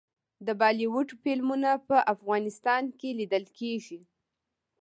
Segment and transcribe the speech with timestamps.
[0.45, 4.01] د بالیووډ فلمونه په افغانستان کې لیدل کیږي.